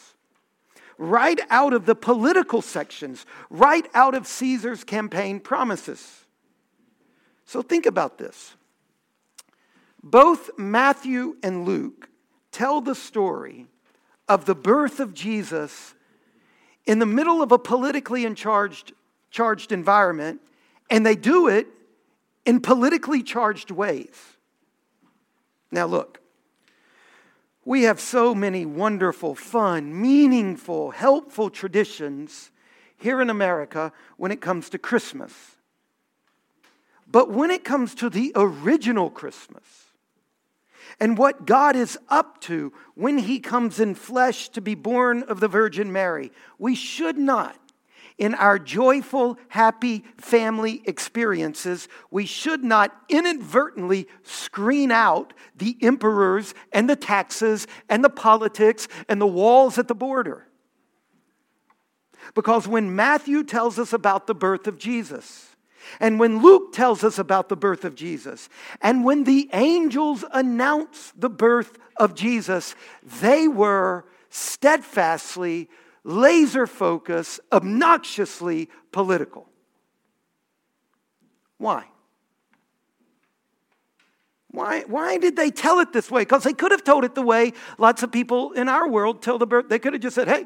right 0.98 1.40
out 1.50 1.74
of 1.74 1.86
the 1.86 1.96
political 1.96 2.62
sections, 2.62 3.26
right 3.50 3.88
out 3.94 4.16
of 4.16 4.26
Caesar's 4.26 4.84
campaign 4.84 5.40
promises. 5.40 6.26
So 7.46 7.62
think 7.62 7.86
about 7.86 8.18
this. 8.18 8.56
Both 10.04 10.52
Matthew 10.58 11.38
and 11.42 11.66
Luke 11.66 12.10
tell 12.52 12.82
the 12.82 12.94
story 12.94 13.68
of 14.28 14.46
the 14.46 14.56
birth 14.56 15.00
of 15.00 15.14
Jesus 15.14 15.96
in 16.86 17.00
the 17.00 17.06
middle 17.06 17.42
of 17.42 17.54
a 17.54 17.58
politically 17.58 18.32
charged, 18.36 18.92
charged 19.32 19.72
environment, 19.72 20.42
and 20.90 21.06
they 21.06 21.16
do 21.16 21.48
it 21.48 21.68
in 22.46 22.60
politically 22.60 23.24
charged 23.24 23.72
ways. 23.72 24.38
Now, 25.72 25.86
look, 25.86 26.20
we 27.66 27.84
have 27.84 28.02
so 28.02 28.36
many 28.36 28.66
wonderful, 28.66 29.36
fun, 29.36 30.00
meaningful, 30.02 30.92
helpful 30.92 31.50
traditions 31.50 32.52
here 32.98 33.22
in 33.22 33.30
America 33.30 33.94
when 34.18 34.32
it 34.32 34.42
comes 34.42 34.70
to 34.72 34.78
Christmas. 34.78 35.34
But 37.08 37.32
when 37.32 37.52
it 37.52 37.64
comes 37.64 37.96
to 37.96 38.10
the 38.10 38.34
original 38.36 39.10
Christmas, 39.10 39.83
and 41.00 41.18
what 41.18 41.46
God 41.46 41.76
is 41.76 41.98
up 42.10 42.42
to 42.42 42.74
when 42.96 43.18
He 43.18 43.40
comes 43.40 43.80
in 43.80 43.96
flesh 43.96 44.50
to 44.50 44.62
be 44.62 44.76
born 44.76 45.24
of 45.24 45.40
the 45.40 45.48
Virgin 45.48 45.92
Mary. 45.92 46.32
We 46.58 46.76
should 46.76 47.18
not, 47.18 47.58
in 48.18 48.36
our 48.36 48.60
joyful, 48.60 49.38
happy 49.50 50.04
family 50.18 50.82
experiences, 50.86 51.88
we 52.12 52.26
should 52.26 52.64
not 52.64 52.96
inadvertently 53.10 54.08
screen 54.24 54.92
out 54.92 55.34
the 55.56 55.78
emperors 55.82 56.54
and 56.72 56.90
the 56.90 56.96
taxes 56.96 57.68
and 57.90 58.04
the 58.04 58.10
politics 58.10 58.88
and 59.10 59.20
the 59.20 59.28
walls 59.28 59.78
at 59.78 59.88
the 59.88 59.96
border. 59.96 60.48
Because 62.36 62.68
when 62.68 62.96
Matthew 62.96 63.44
tells 63.44 63.78
us 63.78 63.94
about 63.94 64.28
the 64.28 64.36
birth 64.36 64.68
of 64.68 64.78
Jesus, 64.78 65.53
and 66.00 66.20
when 66.20 66.42
Luke 66.42 66.74
tells 66.74 67.04
us 67.04 67.18
about 67.20 67.50
the 67.50 67.56
birth 67.56 67.86
of 67.86 67.96
Jesus, 67.96 68.50
and 68.82 69.04
when 69.04 69.24
the 69.24 69.50
angels 69.54 70.24
announce 70.32 71.14
the 71.16 71.30
birth 71.30 71.78
of 71.98 72.16
Jesus, 72.16 72.76
they 73.22 73.48
were 73.48 74.06
steadfastly, 74.30 75.70
laser 76.04 76.68
focused, 76.68 77.40
obnoxiously 77.52 78.70
political. 78.92 79.48
Why? 81.58 81.86
Why, 84.54 84.82
why 84.82 85.18
did 85.18 85.36
they 85.36 85.50
tell 85.50 85.80
it 85.80 85.94
this 85.94 86.12
way? 86.12 86.22
Because 86.22 86.44
they 86.44 86.54
could 86.54 86.72
have 86.72 86.84
told 86.84 87.04
it 87.04 87.16
the 87.16 87.24
way 87.24 87.54
lots 87.80 88.04
of 88.04 88.12
people 88.12 88.52
in 88.52 88.70
our 88.70 88.88
world 88.88 89.22
tell 89.22 89.40
the 89.40 89.48
birth. 89.48 89.68
They 89.68 89.80
could 89.80 89.94
have 89.94 90.02
just 90.02 90.14
said, 90.14 90.28
hey, 90.28 90.46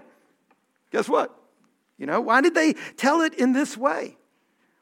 guess 0.91 1.09
what? 1.09 1.37
You 1.97 2.05
know, 2.05 2.21
why 2.21 2.41
did 2.41 2.55
they 2.55 2.73
tell 2.95 3.21
it 3.21 3.33
in 3.33 3.51
this 3.51 3.75
way? 3.75 4.17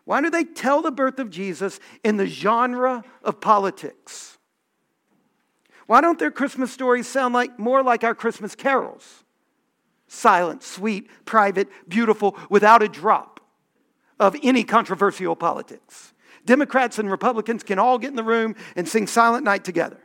Why 0.05 0.21
do 0.21 0.29
they 0.29 0.43
tell 0.43 0.81
the 0.81 0.91
birth 0.91 1.19
of 1.19 1.29
Jesus 1.29 1.79
in 2.03 2.17
the 2.17 2.27
genre 2.27 3.03
of 3.23 3.41
politics? 3.41 4.37
Why 5.87 6.01
don't 6.01 6.17
their 6.17 6.31
Christmas 6.31 6.71
stories 6.71 7.07
sound 7.07 7.33
like 7.33 7.59
more 7.59 7.83
like 7.83 8.03
our 8.03 8.15
Christmas 8.15 8.55
carols? 8.55 9.23
Silent, 10.07 10.63
sweet, 10.63 11.09
private, 11.25 11.67
beautiful, 11.87 12.37
without 12.49 12.83
a 12.83 12.87
drop 12.87 13.39
of 14.19 14.35
any 14.43 14.63
controversial 14.63 15.35
politics. 15.35 16.13
Democrats 16.45 16.99
and 16.99 17.09
Republicans 17.09 17.63
can 17.63 17.79
all 17.79 17.97
get 17.97 18.11
in 18.11 18.15
the 18.15 18.23
room 18.23 18.55
and 18.75 18.87
sing 18.87 19.07
Silent 19.07 19.43
Night 19.43 19.63
together. 19.63 19.99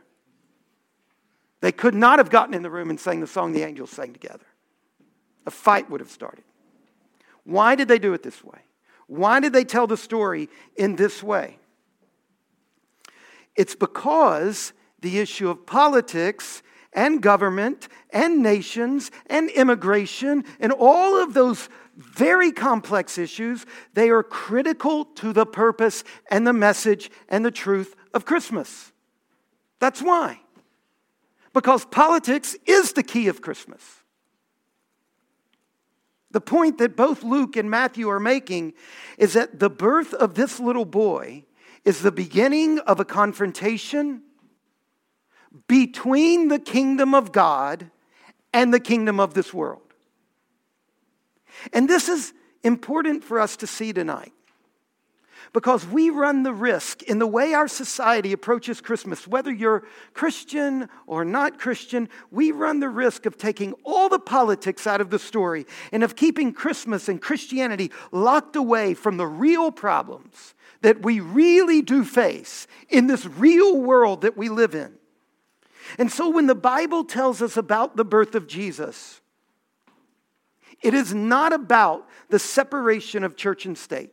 They 1.61 1.71
could 1.71 1.93
not 1.93 2.17
have 2.17 2.31
gotten 2.31 2.55
in 2.55 2.63
the 2.63 2.71
room 2.71 2.89
and 2.89 2.99
sang 2.99 3.19
the 3.19 3.27
song 3.27 3.53
the 3.53 3.61
angels 3.61 3.91
sang 3.91 4.13
together. 4.13 4.45
A 5.45 5.51
fight 5.51 5.89
would 5.89 6.01
have 6.01 6.09
started. 6.09 6.43
Why 7.43 7.75
did 7.75 7.87
they 7.87 7.99
do 7.99 8.13
it 8.13 8.23
this 8.23 8.43
way? 8.43 8.59
Why 9.11 9.41
did 9.41 9.51
they 9.51 9.65
tell 9.65 9.87
the 9.87 9.97
story 9.97 10.47
in 10.77 10.95
this 10.95 11.21
way? 11.21 11.59
It's 13.57 13.75
because 13.75 14.71
the 15.01 15.19
issue 15.19 15.49
of 15.49 15.65
politics 15.65 16.63
and 16.93 17.21
government 17.21 17.89
and 18.11 18.41
nations 18.41 19.11
and 19.25 19.49
immigration 19.49 20.45
and 20.61 20.71
all 20.71 21.21
of 21.21 21.33
those 21.33 21.67
very 21.97 22.53
complex 22.53 23.17
issues, 23.17 23.65
they 23.95 24.09
are 24.11 24.23
critical 24.23 25.03
to 25.03 25.33
the 25.33 25.45
purpose 25.45 26.05
and 26.29 26.47
the 26.47 26.53
message 26.53 27.11
and 27.27 27.43
the 27.43 27.51
truth 27.51 27.97
of 28.13 28.23
Christmas. 28.23 28.93
That's 29.79 30.01
why. 30.01 30.39
Because 31.51 31.83
politics 31.83 32.55
is 32.65 32.93
the 32.93 33.03
key 33.03 33.27
of 33.27 33.41
Christmas. 33.41 34.00
The 36.31 36.41
point 36.41 36.77
that 36.77 36.95
both 36.95 37.23
Luke 37.23 37.55
and 37.55 37.69
Matthew 37.69 38.09
are 38.09 38.19
making 38.19 38.73
is 39.17 39.33
that 39.33 39.59
the 39.59 39.69
birth 39.69 40.13
of 40.13 40.35
this 40.35 40.59
little 40.59 40.85
boy 40.85 41.45
is 41.83 42.01
the 42.01 42.11
beginning 42.11 42.79
of 42.79 42.99
a 42.99 43.05
confrontation 43.05 44.23
between 45.67 46.47
the 46.47 46.59
kingdom 46.59 47.13
of 47.13 47.31
God 47.31 47.89
and 48.53 48.73
the 48.73 48.79
kingdom 48.79 49.19
of 49.19 49.33
this 49.33 49.53
world. 49.53 49.81
And 51.73 51.89
this 51.89 52.07
is 52.07 52.33
important 52.63 53.23
for 53.23 53.39
us 53.39 53.57
to 53.57 53.67
see 53.67 53.91
tonight 53.91 54.33
because 55.53 55.85
we 55.85 56.09
run 56.09 56.43
the 56.43 56.53
risk 56.53 57.03
in 57.03 57.19
the 57.19 57.27
way 57.27 57.53
our 57.53 57.67
society 57.67 58.33
approaches 58.33 58.81
Christmas, 58.81 59.27
whether 59.27 59.51
you're 59.51 59.83
Christian 60.13 60.89
or 61.07 61.25
not 61.25 61.59
Christian, 61.59 62.09
we 62.31 62.51
run 62.51 62.79
the 62.79 62.89
risk 62.89 63.25
of 63.25 63.37
taking 63.37 63.73
all 63.83 64.09
the 64.09 64.19
politics 64.19 64.87
out 64.87 65.01
of 65.01 65.09
the 65.09 65.19
story 65.19 65.65
and 65.91 66.03
of 66.03 66.15
keeping 66.15 66.53
Christmas 66.53 67.09
and 67.09 67.21
Christianity 67.21 67.91
locked 68.11 68.55
away 68.55 68.93
from 68.93 69.17
the 69.17 69.27
real 69.27 69.71
problems 69.71 70.53
that 70.81 71.03
we 71.03 71.19
really 71.19 71.81
do 71.81 72.03
face 72.03 72.67
in 72.89 73.07
this 73.07 73.25
real 73.25 73.77
world 73.77 74.21
that 74.21 74.37
we 74.37 74.49
live 74.49 74.75
in. 74.75 74.93
And 75.97 76.11
so 76.11 76.29
when 76.29 76.47
the 76.47 76.55
Bible 76.55 77.03
tells 77.03 77.41
us 77.41 77.57
about 77.57 77.97
the 77.97 78.05
birth 78.05 78.35
of 78.35 78.47
Jesus, 78.47 79.21
it 80.81 80.93
is 80.93 81.13
not 81.13 81.53
about 81.53 82.07
the 82.29 82.39
separation 82.39 83.23
of 83.23 83.35
church 83.35 83.65
and 83.65 83.77
state. 83.77 84.11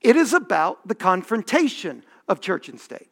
It 0.00 0.16
is 0.16 0.32
about 0.32 0.86
the 0.86 0.94
confrontation 0.94 2.04
of 2.28 2.40
church 2.40 2.68
and 2.68 2.80
state. 2.80 3.08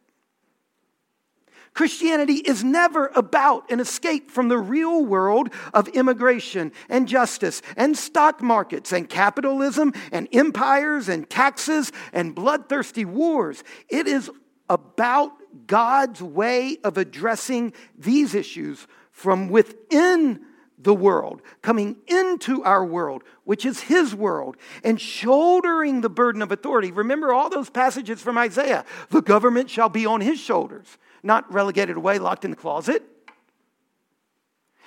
Christianity 1.73 2.37
is 2.37 2.63
never 2.63 3.11
about 3.13 3.69
an 3.69 3.79
escape 3.79 4.31
from 4.31 4.47
the 4.47 4.57
real 4.57 5.05
world 5.05 5.49
of 5.75 5.87
immigration 5.89 6.71
and 6.89 7.07
justice 7.07 7.61
and 7.75 7.95
stock 7.95 8.41
markets 8.41 8.91
and 8.91 9.07
capitalism 9.07 9.93
and 10.11 10.27
empires 10.31 11.07
and 11.07 11.29
taxes 11.29 11.91
and 12.13 12.33
bloodthirsty 12.33 13.05
wars. 13.05 13.63
It 13.89 14.07
is 14.07 14.31
about 14.69 15.33
God's 15.67 16.21
way 16.21 16.77
of 16.83 16.97
addressing 16.97 17.73
these 17.95 18.33
issues 18.33 18.87
from 19.11 19.47
within 19.49 20.46
the 20.77 20.93
world, 20.93 21.41
coming 21.61 21.97
into 22.07 22.63
our 22.63 22.85
world, 22.85 23.23
which 23.45 23.65
is 23.65 23.81
His 23.81 24.13
world, 24.13 24.57
and 24.83 25.01
shouldering 25.01 26.01
the 26.01 26.09
burden 26.09 26.41
of 26.41 26.51
authority. 26.51 26.91
Remember 26.91 27.33
all 27.33 27.49
those 27.49 27.69
passages 27.69 28.21
from 28.21 28.37
Isaiah 28.37 28.85
the 29.09 29.21
government 29.21 29.69
shall 29.69 29.89
be 29.89 30.05
on 30.05 30.21
His 30.21 30.39
shoulders, 30.39 30.97
not 31.23 31.51
relegated 31.51 31.97
away, 31.97 32.19
locked 32.19 32.45
in 32.45 32.51
the 32.51 32.57
closet. 32.57 33.03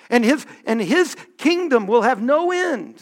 And 0.09 0.25
his, 0.25 0.45
and 0.65 0.81
his 0.81 1.15
kingdom 1.37 1.87
will 1.87 2.01
have 2.01 2.21
no 2.21 2.51
end. 2.51 3.01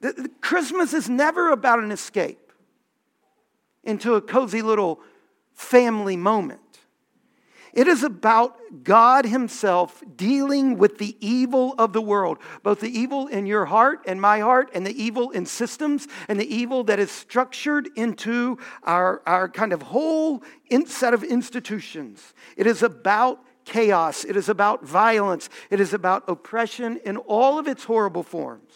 The, 0.00 0.12
the 0.12 0.30
Christmas 0.42 0.92
is 0.92 1.08
never 1.08 1.50
about 1.50 1.78
an 1.78 1.90
escape 1.90 2.52
into 3.82 4.14
a 4.14 4.20
cozy 4.20 4.60
little 4.60 5.00
family 5.54 6.16
moment. 6.16 6.69
It 7.72 7.86
is 7.86 8.02
about 8.02 8.56
God 8.82 9.24
Himself 9.24 10.02
dealing 10.16 10.76
with 10.76 10.98
the 10.98 11.16
evil 11.20 11.74
of 11.78 11.92
the 11.92 12.00
world, 12.00 12.38
both 12.62 12.80
the 12.80 12.90
evil 12.90 13.28
in 13.28 13.46
your 13.46 13.64
heart 13.64 14.00
and 14.06 14.20
my 14.20 14.40
heart, 14.40 14.70
and 14.74 14.84
the 14.84 15.02
evil 15.02 15.30
in 15.30 15.46
systems, 15.46 16.08
and 16.28 16.40
the 16.40 16.54
evil 16.54 16.84
that 16.84 16.98
is 16.98 17.10
structured 17.10 17.88
into 17.94 18.58
our, 18.82 19.22
our 19.26 19.48
kind 19.48 19.72
of 19.72 19.82
whole 19.82 20.42
set 20.86 21.14
of 21.14 21.22
institutions. 21.22 22.34
It 22.56 22.66
is 22.66 22.82
about 22.82 23.44
chaos, 23.64 24.24
it 24.24 24.36
is 24.36 24.48
about 24.48 24.84
violence, 24.84 25.48
it 25.70 25.80
is 25.80 25.94
about 25.94 26.24
oppression 26.28 26.98
in 27.04 27.16
all 27.18 27.58
of 27.58 27.68
its 27.68 27.84
horrible 27.84 28.24
forms. 28.24 28.72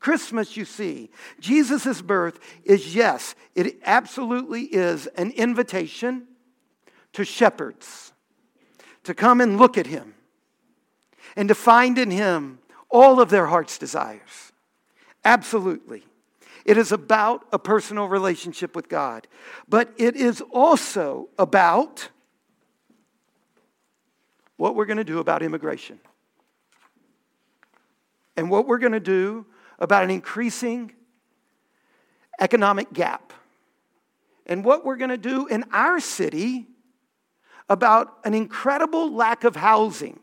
Christmas, 0.00 0.54
you 0.54 0.66
see, 0.66 1.10
Jesus' 1.40 2.02
birth 2.02 2.38
is, 2.62 2.94
yes, 2.94 3.34
it 3.54 3.80
absolutely 3.84 4.64
is 4.64 5.06
an 5.16 5.30
invitation 5.30 6.26
to 7.14 7.24
shepherds 7.24 8.12
to 9.04 9.14
come 9.14 9.40
and 9.40 9.58
look 9.58 9.78
at 9.78 9.86
him 9.86 10.14
and 11.36 11.48
to 11.48 11.54
find 11.54 11.98
in 11.98 12.10
him 12.10 12.58
all 12.90 13.20
of 13.20 13.30
their 13.30 13.46
heart's 13.46 13.78
desires. 13.78 14.52
Absolutely. 15.24 16.04
It 16.64 16.78
is 16.78 16.92
about 16.92 17.46
a 17.52 17.58
personal 17.58 18.06
relationship 18.06 18.74
with 18.74 18.88
God, 18.88 19.26
but 19.68 19.92
it 19.96 20.16
is 20.16 20.40
also 20.50 21.28
about 21.38 22.08
what 24.56 24.74
we're 24.74 24.86
going 24.86 24.98
to 24.98 25.04
do 25.04 25.18
about 25.18 25.42
immigration 25.42 25.98
and 28.36 28.50
what 28.50 28.66
we're 28.66 28.78
going 28.78 28.92
to 28.92 29.00
do 29.00 29.44
about 29.78 30.04
an 30.04 30.10
increasing 30.10 30.92
economic 32.40 32.92
gap 32.92 33.32
and 34.46 34.64
what 34.64 34.84
we're 34.84 34.96
going 34.96 35.10
to 35.10 35.18
do 35.18 35.46
in 35.46 35.64
our 35.72 36.00
city 36.00 36.66
about 37.68 38.18
an 38.24 38.34
incredible 38.34 39.12
lack 39.12 39.44
of 39.44 39.56
housing 39.56 40.20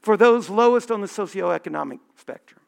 for 0.00 0.16
those 0.16 0.48
lowest 0.48 0.90
on 0.90 1.00
the 1.00 1.06
socioeconomic 1.06 1.98
spectrum. 2.16 2.60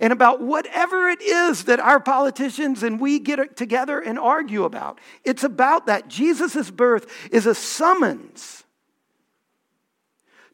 And 0.00 0.12
about 0.12 0.40
whatever 0.40 1.08
it 1.08 1.22
is 1.22 1.64
that 1.64 1.80
our 1.80 2.00
politicians 2.00 2.82
and 2.82 2.98
we 2.98 3.18
get 3.18 3.56
together 3.56 4.00
and 4.00 4.18
argue 4.18 4.64
about. 4.64 4.98
It's 5.24 5.44
about 5.44 5.86
that. 5.86 6.08
Jesus' 6.08 6.70
birth 6.70 7.06
is 7.30 7.46
a 7.46 7.54
summons 7.54 8.64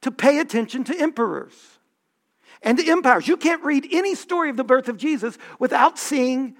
to 0.01 0.11
pay 0.11 0.39
attention 0.39 0.85
to 0.85 0.99
emperors 0.99 1.79
and 2.63 2.79
to 2.79 2.91
empires. 2.91 3.29
You 3.29 3.37
can't 3.37 3.63
read 3.65 3.87
any 3.93 4.15
story 4.15 4.51
of 4.51 4.57
the 4.57 4.65
birth 4.65 4.89
of 4.89 4.97
Jesus 4.97 5.39
without 5.59 5.99
seeing 5.99 6.57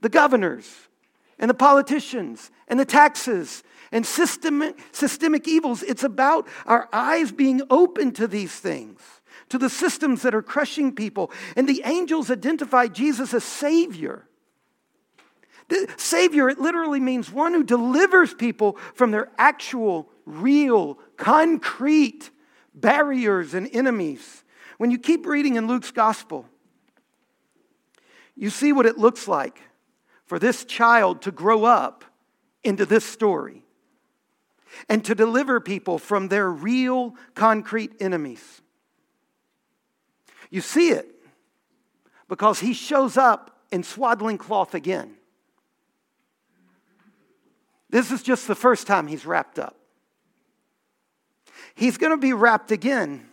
the 0.00 0.08
governors 0.08 0.88
and 1.38 1.48
the 1.48 1.54
politicians 1.54 2.50
and 2.68 2.78
the 2.78 2.84
taxes 2.84 3.62
and 3.92 4.06
systemic, 4.06 4.78
systemic 4.92 5.48
evils. 5.48 5.82
It's 5.82 6.04
about 6.04 6.46
our 6.66 6.88
eyes 6.92 7.32
being 7.32 7.62
open 7.70 8.12
to 8.12 8.26
these 8.26 8.52
things, 8.52 9.00
to 9.48 9.58
the 9.58 9.70
systems 9.70 10.22
that 10.22 10.34
are 10.34 10.42
crushing 10.42 10.94
people. 10.94 11.30
And 11.56 11.68
the 11.68 11.82
angels 11.84 12.30
identify 12.30 12.86
Jesus 12.86 13.34
as 13.34 13.44
Savior. 13.44 14.26
The 15.68 15.92
Savior, 15.96 16.48
it 16.48 16.58
literally 16.58 17.00
means 17.00 17.30
one 17.30 17.52
who 17.52 17.62
delivers 17.62 18.34
people 18.34 18.76
from 18.94 19.10
their 19.10 19.30
actual, 19.38 20.08
real, 20.24 20.98
concrete 21.16 22.30
barriers 22.74 23.54
and 23.54 23.68
enemies. 23.72 24.44
When 24.78 24.90
you 24.90 24.98
keep 24.98 25.26
reading 25.26 25.56
in 25.56 25.66
Luke's 25.66 25.90
gospel, 25.90 26.46
you 28.36 28.50
see 28.50 28.72
what 28.72 28.86
it 28.86 28.98
looks 28.98 29.28
like 29.28 29.60
for 30.26 30.38
this 30.38 30.64
child 30.64 31.22
to 31.22 31.32
grow 31.32 31.64
up 31.64 32.04
into 32.62 32.86
this 32.86 33.04
story 33.04 33.64
and 34.88 35.04
to 35.04 35.14
deliver 35.14 35.60
people 35.60 35.98
from 35.98 36.28
their 36.28 36.50
real 36.50 37.14
concrete 37.34 37.92
enemies. 38.00 38.62
You 40.50 40.60
see 40.60 40.90
it 40.90 41.06
because 42.28 42.60
he 42.60 42.72
shows 42.72 43.16
up 43.16 43.60
in 43.70 43.82
swaddling 43.82 44.38
cloth 44.38 44.74
again. 44.74 45.14
This 47.88 48.10
is 48.10 48.22
just 48.22 48.46
the 48.46 48.54
first 48.54 48.86
time 48.86 49.06
he's 49.06 49.26
wrapped 49.26 49.58
up. 49.58 49.76
He's 51.74 51.96
going 51.96 52.12
to 52.12 52.16
be 52.16 52.32
wrapped 52.32 52.70
again 52.70 53.26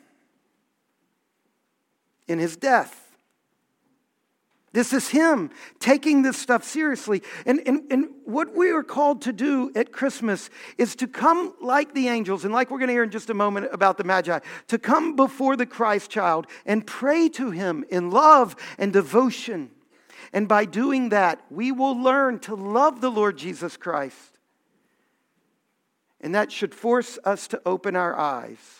in 2.28 2.39
his 2.39 2.58
death. 2.58 3.07
This 4.78 4.94
is 4.94 5.08
Him 5.08 5.50
taking 5.80 6.22
this 6.22 6.38
stuff 6.38 6.63
seriously. 6.63 7.24
And, 7.48 7.63
and, 7.66 7.82
and 7.90 8.10
what 8.26 8.56
we 8.56 8.70
are 8.70 8.84
called 8.84 9.24
to 9.24 9.34
do 9.34 9.72
at 9.74 9.92
Christmas 9.92 10.52
is 10.78 10.96
to 10.98 11.08
come 11.08 11.56
like 11.60 11.96
the 11.96 12.10
angels, 12.10 12.46
and 12.46 12.54
like 12.54 12.70
we're 12.70 12.78
going 12.78 12.90
to 12.90 12.94
hear 12.94 13.02
in 13.02 13.10
just 13.10 13.32
a 13.32 13.34
moment 13.34 13.70
about 13.72 13.98
the 13.98 14.04
Magi, 14.04 14.38
to 14.68 14.78
come 14.78 15.16
before 15.16 15.56
the 15.56 15.66
Christ 15.66 16.12
child 16.12 16.46
and 16.63 16.86
pray 16.86 17.28
to 17.30 17.50
Him 17.50 17.86
in 17.90 18.12
love 18.12 18.56
and 18.78 18.94
devotion. 18.94 19.72
And 20.32 20.48
by 20.48 20.66
doing 20.66 21.10
that, 21.10 21.44
we 21.50 21.72
will 21.72 22.00
learn 22.00 22.38
to 22.42 22.54
love 22.54 23.02
the 23.02 23.10
Lord 23.10 23.36
Jesus 23.36 23.78
Christ. 23.78 24.38
And 26.22 26.36
that 26.36 26.52
should 26.52 26.76
force 26.76 27.18
us 27.24 27.48
to 27.48 27.60
open 27.66 27.96
our 27.96 28.16
eyes 28.16 28.77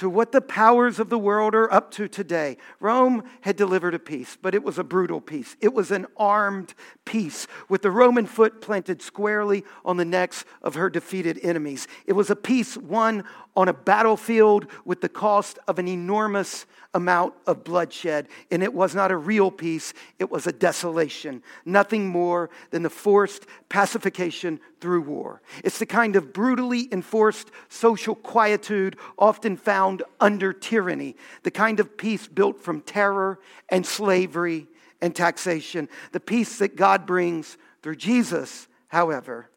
to 0.00 0.08
what 0.08 0.32
the 0.32 0.40
powers 0.40 0.98
of 0.98 1.10
the 1.10 1.18
world 1.18 1.54
are 1.54 1.70
up 1.70 1.90
to 1.90 2.08
today. 2.08 2.56
Rome 2.80 3.22
had 3.42 3.54
delivered 3.54 3.94
a 3.94 3.98
peace, 3.98 4.38
but 4.40 4.54
it 4.54 4.64
was 4.64 4.78
a 4.78 4.82
brutal 4.82 5.20
peace. 5.20 5.56
It 5.60 5.74
was 5.74 5.90
an 5.90 6.06
armed 6.16 6.72
peace 7.04 7.46
with 7.68 7.82
the 7.82 7.90
Roman 7.90 8.24
foot 8.24 8.62
planted 8.62 9.02
squarely 9.02 9.62
on 9.84 9.98
the 9.98 10.06
necks 10.06 10.46
of 10.62 10.74
her 10.74 10.88
defeated 10.88 11.38
enemies. 11.42 11.86
It 12.06 12.14
was 12.14 12.30
a 12.30 12.36
peace 12.36 12.78
won 12.78 13.24
on 13.54 13.68
a 13.68 13.74
battlefield 13.74 14.68
with 14.86 15.02
the 15.02 15.08
cost 15.10 15.58
of 15.68 15.78
an 15.78 15.86
enormous 15.86 16.64
amount 16.94 17.34
of 17.46 17.62
bloodshed. 17.62 18.28
And 18.50 18.62
it 18.62 18.72
was 18.72 18.94
not 18.94 19.10
a 19.10 19.16
real 19.16 19.50
peace, 19.50 19.92
it 20.18 20.30
was 20.30 20.46
a 20.46 20.52
desolation. 20.52 21.42
Nothing 21.64 22.08
more 22.08 22.50
than 22.70 22.82
the 22.82 22.90
forced 22.90 23.46
pacification 23.68 24.60
through 24.80 25.02
war. 25.02 25.42
It's 25.62 25.78
the 25.78 25.86
kind 25.86 26.16
of 26.16 26.32
brutally 26.32 26.88
enforced 26.90 27.50
social 27.68 28.14
quietude 28.14 28.96
often 29.18 29.56
found 29.90 30.04
under 30.20 30.52
tyranny, 30.52 31.16
the 31.42 31.50
kind 31.50 31.80
of 31.80 31.96
peace 31.96 32.28
built 32.28 32.60
from 32.60 32.80
terror 32.80 33.40
and 33.68 33.84
slavery 33.84 34.68
and 35.00 35.16
taxation. 35.16 35.88
The 36.12 36.20
peace 36.20 36.58
that 36.58 36.76
God 36.76 37.06
brings 37.06 37.58
through 37.82 37.96
Jesus, 37.96 38.68
however, 38.86 39.50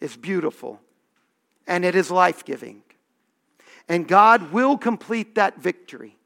is 0.00 0.16
beautiful 0.16 0.80
and 1.66 1.84
it 1.84 1.94
is 1.94 2.10
life 2.10 2.46
giving. 2.46 2.82
And 3.88 4.08
God 4.08 4.52
will 4.52 4.78
complete 4.78 5.34
that 5.34 5.60
victory 5.60 6.16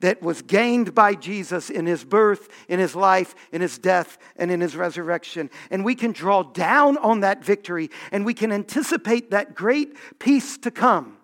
that 0.00 0.20
was 0.20 0.42
gained 0.42 0.94
by 0.94 1.14
Jesus 1.14 1.70
in 1.70 1.86
his 1.86 2.04
birth, 2.04 2.48
in 2.68 2.78
his 2.78 2.94
life, 2.94 3.34
in 3.50 3.62
his 3.62 3.78
death, 3.78 4.18
and 4.36 4.50
in 4.50 4.60
his 4.60 4.76
resurrection. 4.76 5.48
And 5.70 5.84
we 5.84 5.94
can 5.94 6.12
draw 6.12 6.42
down 6.42 6.98
on 6.98 7.20
that 7.20 7.42
victory 7.42 7.90
and 8.12 8.26
we 8.26 8.34
can 8.34 8.52
anticipate 8.52 9.30
that 9.30 9.54
great 9.54 9.96
peace 10.18 10.58
to 10.58 10.70
come 10.70 11.16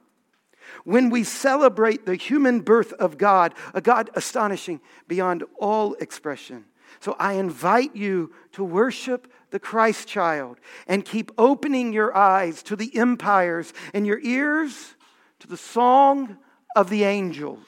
when 0.85 1.11
we 1.11 1.25
celebrate 1.25 2.07
the 2.07 2.17
human 2.17 2.61
birth 2.61 2.93
of 2.95 3.19
God, 3.19 3.55
a 3.75 3.81
God 3.81 4.11
astonishing 4.15 4.81
beyond 5.09 5.45
all 5.59 5.95
expression. 5.95 6.65
So 7.01 7.17
I 7.19 7.35
invite 7.35 7.95
you 7.95 8.33
to 8.53 8.65
worship 8.65 9.33
the 9.51 9.59
Christ 9.59 10.07
child, 10.07 10.59
and 10.87 11.05
keep 11.05 11.33
opening 11.37 11.93
your 11.93 12.17
eyes 12.17 12.63
to 12.65 12.77
the 12.77 12.97
empires 12.97 13.73
and 13.93 14.07
your 14.07 14.21
ears 14.21 14.95
to 15.41 15.49
the 15.49 15.57
song 15.57 16.39
of 16.77 16.89
the 16.89 17.03
angels, 17.03 17.67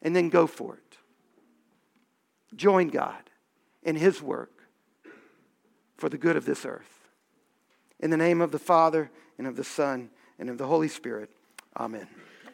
and 0.00 0.14
then 0.14 0.28
go 0.28 0.46
for 0.46 0.74
it. 0.74 0.98
Join 2.54 2.88
God 2.88 3.30
in 3.82 3.96
His 3.96 4.22
work 4.22 4.52
for 5.96 6.08
the 6.08 6.18
good 6.18 6.36
of 6.36 6.44
this 6.44 6.64
earth. 6.64 7.08
In 7.98 8.10
the 8.10 8.16
name 8.16 8.40
of 8.40 8.52
the 8.52 8.58
Father, 8.58 9.10
and 9.38 9.46
of 9.46 9.56
the 9.56 9.64
Son, 9.64 10.10
and 10.38 10.48
of 10.48 10.58
the 10.58 10.66
Holy 10.66 10.88
Spirit, 10.88 11.30
amen. 11.78 12.25